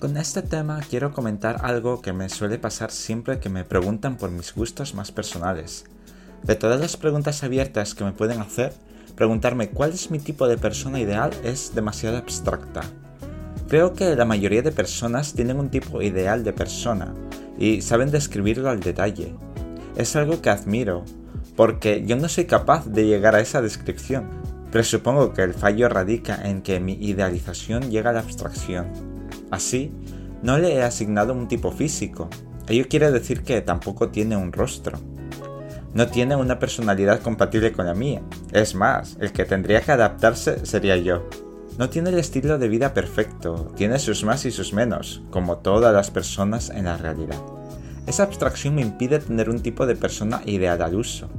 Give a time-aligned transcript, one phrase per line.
[0.00, 4.30] Con este tema quiero comentar algo que me suele pasar siempre que me preguntan por
[4.30, 5.84] mis gustos más personales.
[6.42, 8.74] De todas las preguntas abiertas que me pueden hacer,
[9.14, 12.82] preguntarme cuál es mi tipo de persona ideal es demasiado abstracta.
[13.70, 17.14] Creo que la mayoría de personas tienen un tipo ideal de persona
[17.56, 19.32] y saben describirlo al detalle.
[19.96, 21.04] Es algo que admiro,
[21.54, 24.28] porque yo no soy capaz de llegar a esa descripción,
[24.72, 28.88] pero supongo que el fallo radica en que mi idealización llega a la abstracción.
[29.52, 29.92] Así,
[30.42, 32.28] no le he asignado un tipo físico.
[32.66, 34.98] Ello quiere decir que tampoco tiene un rostro.
[35.94, 38.20] No tiene una personalidad compatible con la mía.
[38.50, 41.28] Es más, el que tendría que adaptarse sería yo.
[41.80, 45.94] No tiene el estilo de vida perfecto, tiene sus más y sus menos, como todas
[45.94, 47.40] las personas en la realidad.
[48.06, 51.30] Esa abstracción me impide tener un tipo de persona ideal al uso,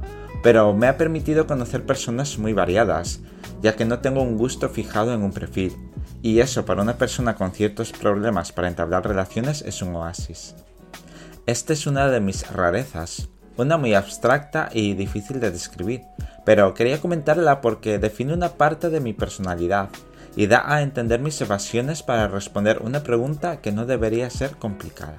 [0.42, 3.20] pero me ha permitido conocer personas muy variadas,
[3.62, 5.76] ya que no tengo un gusto fijado en un perfil,
[6.22, 10.56] y eso para una persona con ciertos problemas para entablar relaciones es un oasis.
[11.46, 16.02] Esta es una de mis rarezas, una muy abstracta y difícil de describir,
[16.44, 19.88] pero quería comentarla porque define una parte de mi personalidad
[20.36, 25.16] y da a entender mis evasiones para responder una pregunta que no debería ser complicada.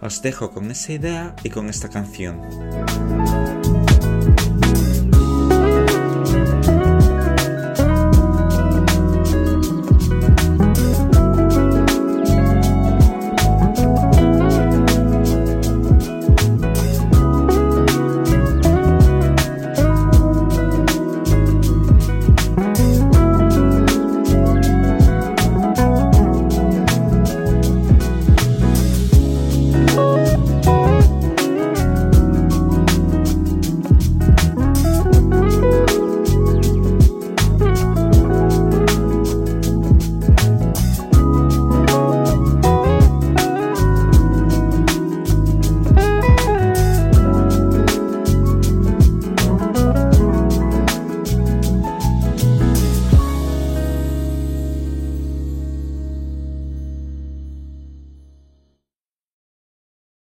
[0.00, 2.40] Os dejo con esa idea y con esta canción.